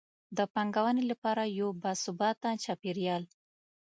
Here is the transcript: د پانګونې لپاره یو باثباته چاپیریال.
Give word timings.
د 0.37 0.39
پانګونې 0.53 1.03
لپاره 1.11 1.43
یو 1.59 1.69
باثباته 1.81 2.49
چاپیریال. 2.63 3.23